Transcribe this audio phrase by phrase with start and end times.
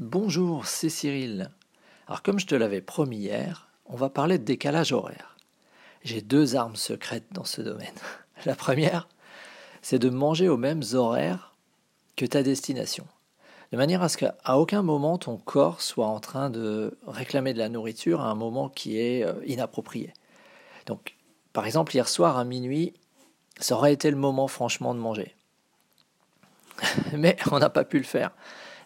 [0.00, 1.50] Bonjour, c'est Cyril.
[2.06, 5.36] Alors comme je te l'avais promis hier, on va parler de décalage horaire.
[6.04, 7.92] J'ai deux armes secrètes dans ce domaine.
[8.46, 9.08] La première,
[9.82, 11.54] c'est de manger aux mêmes horaires
[12.16, 13.06] que ta destination.
[13.72, 17.58] De manière à ce qu'à aucun moment ton corps soit en train de réclamer de
[17.58, 20.14] la nourriture à un moment qui est euh, inapproprié.
[20.86, 21.14] Donc,
[21.52, 22.94] par exemple, hier soir à minuit,
[23.58, 25.36] ça aurait été le moment franchement de manger.
[27.12, 28.30] Mais on n'a pas pu le faire.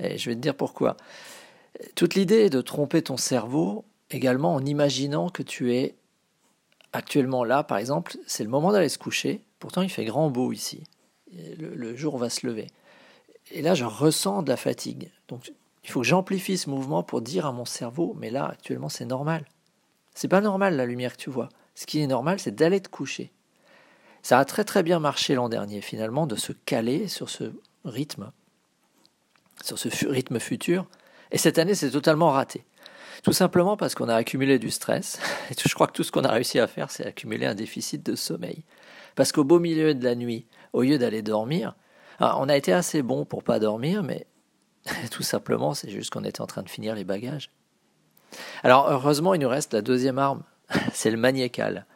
[0.00, 0.96] Et je vais te dire pourquoi.
[1.94, 5.94] Toute l'idée est de tromper ton cerveau également en imaginant que tu es
[6.92, 9.42] actuellement là, par exemple, c'est le moment d'aller se coucher.
[9.58, 10.82] Pourtant, il fait grand beau ici.
[11.58, 12.66] Le, jour va se lever.
[13.52, 15.10] Et là, je ressens de la fatigue.
[15.28, 15.52] Donc,
[15.84, 19.04] il faut que j'amplifie ce mouvement pour dire à mon cerveau, mais là, actuellement, c'est
[19.04, 19.44] normal.
[20.14, 21.48] C'est pas normal la lumière que tu vois.
[21.76, 23.30] Ce qui est normal, c'est d'aller te coucher.
[24.22, 27.52] Ça a très très bien marché l'an dernier, finalement, de se caler sur ce
[27.84, 28.32] rythme
[29.62, 30.86] sur ce rythme futur.
[31.32, 32.64] Et cette année, c'est totalement raté.
[33.22, 35.20] Tout simplement parce qu'on a accumulé du stress.
[35.50, 38.04] Et je crois que tout ce qu'on a réussi à faire, c'est accumuler un déficit
[38.04, 38.64] de sommeil.
[39.14, 41.74] Parce qu'au beau milieu de la nuit, au lieu d'aller dormir,
[42.20, 44.26] on a été assez bon pour pas dormir, mais
[45.10, 47.50] tout simplement, c'est juste qu'on était en train de finir les bagages.
[48.62, 50.42] Alors, heureusement, il nous reste la deuxième arme,
[50.92, 51.86] c'est le magnécal.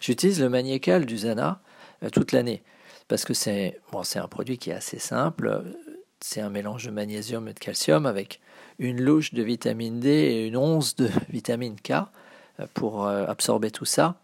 [0.00, 1.60] J'utilise le magnécal du Zana
[2.02, 2.62] euh, toute l'année
[3.10, 5.64] parce que c'est bon, un produit qui est assez simple
[6.20, 8.40] c'est un mélange de magnésium et de calcium avec
[8.78, 13.70] une louche de vitamine D et une once de vitamine K euh, pour euh, absorber
[13.70, 14.16] tout ça.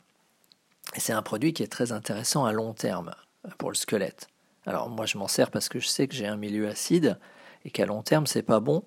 [0.96, 4.28] C'est un produit qui est très intéressant à long terme euh, pour le squelette.
[4.66, 7.18] Alors moi je m'en sers parce que je sais que j'ai un milieu acide
[7.64, 8.82] et qu'à long terme c'est pas bon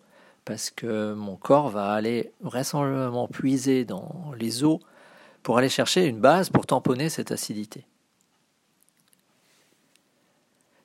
[0.46, 4.80] parce que mon corps va aller vraisemblablement puiser dans les os
[5.44, 7.86] pour aller chercher une base pour tamponner cette acidité.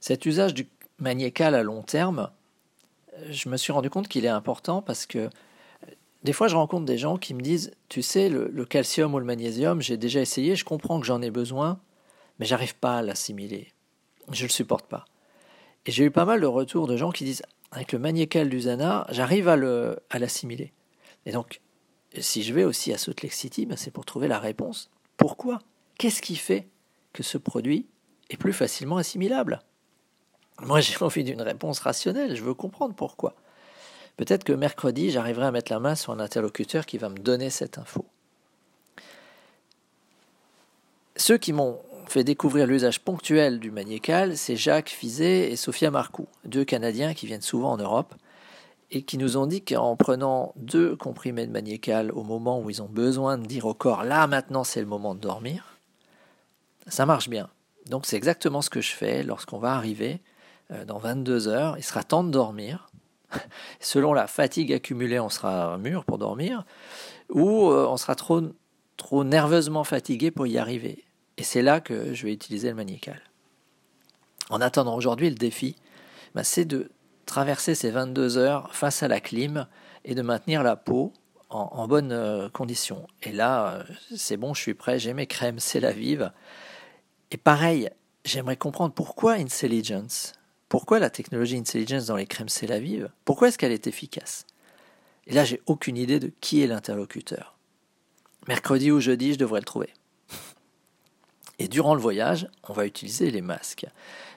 [0.01, 0.67] Cet usage du
[0.99, 2.31] magnécal à long terme,
[3.31, 5.31] je me suis rendu compte qu'il est important parce que
[6.25, 9.27] des fois, je rencontre des gens qui me disent Tu sais, le, calcium ou le
[9.27, 11.79] magnésium, j'ai déjà essayé, je comprends que j'en ai besoin,
[12.39, 13.69] mais j'arrive pas à l'assimiler.
[14.33, 15.05] Je ne le supporte pas.
[15.85, 18.63] Et j'ai eu pas mal de retours de gens qui disent Avec le magnécal du
[18.63, 20.73] Zana, j'arrive à l'assimiler.
[21.27, 21.61] Et donc,
[22.19, 24.91] si je vais aussi à Salt Lake City, ben c'est pour trouver la réponse.
[25.19, 25.59] Pourquoi?
[25.99, 26.69] Qu'est-ce qui fait
[27.13, 27.87] que ce produit
[28.31, 29.61] est plus facilement assimilable?
[30.61, 32.37] Moi, j'ai envie d'une réponse rationnelle.
[32.37, 33.35] Je veux comprendre pourquoi.
[34.17, 37.51] Peut-être que mercredi, j'arriverai à mettre la main sur un interlocuteur qui va me donner
[37.51, 38.07] cette info.
[41.17, 46.29] Ceux qui m'ont fait découvrir l'usage ponctuel du magnécal, c'est Jacques Fizet et Sophia Marcoux,
[46.45, 48.15] deux Canadiens qui viennent souvent en Europe
[48.91, 52.83] et qui nous ont dit qu'en prenant deux comprimés de magnécal au moment où ils
[52.83, 55.79] ont besoin de dire au corps là maintenant c'est le moment de dormir,
[56.87, 57.49] ça marche bien.
[57.87, 60.21] Donc c'est exactement ce que je fais lorsqu'on va arriver
[60.87, 62.89] dans 22 heures, il sera temps de dormir.
[63.81, 66.65] Selon la fatigue accumulée, on sera mûr pour dormir,
[67.31, 68.43] ou euh, on sera trop,
[68.97, 71.05] trop nerveusement fatigué pour y arriver.
[71.37, 73.21] Et c'est là que je vais utiliser le magnécal.
[74.51, 75.77] En attendant, aujourd'hui, le défi,
[76.35, 76.91] bah, c'est de
[77.27, 79.67] traverser ces 22 heures face à la clim
[80.05, 81.13] et de maintenir la peau
[81.49, 83.07] en, en bonne euh, condition.
[83.23, 86.31] Et là, c'est bon, je suis prêt, j'ai mes crèmes, c'est la vive.
[87.31, 87.89] Et pareil,
[88.25, 90.35] j'aimerais comprendre pourquoi Intelligence?
[90.75, 92.69] Pourquoi la technologie Intelligence dans les crèmes c'est
[93.25, 94.45] Pourquoi est-ce qu'elle est efficace?
[95.29, 97.55] Et là, j'ai aucune idée de qui est l'interlocuteur.
[98.49, 99.91] Mercredi ou jeudi, je devrais le trouver.
[101.61, 103.87] Et durant le voyage, on va utiliser les masques.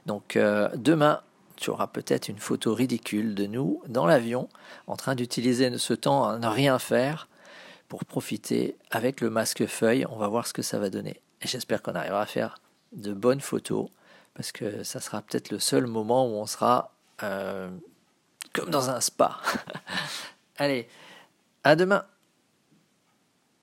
[0.06, 1.22] Donc euh, demain,
[1.56, 4.48] tu auras peut-être une photo ridicule de nous dans l'avion
[4.86, 7.30] en train d'utiliser ce temps à ne rien faire
[7.88, 10.06] pour profiter avec le masque feuille.
[10.12, 11.20] On va voir ce que ça va donner.
[11.42, 12.60] Et j'espère qu'on arrivera à faire
[12.92, 13.88] de bonnes photos
[14.38, 16.94] parce que ça sera peut-être le seul moment où on sera
[17.24, 17.70] euh,
[18.54, 19.42] comme dans un spa.
[20.58, 20.88] Allez,
[21.64, 22.06] à demain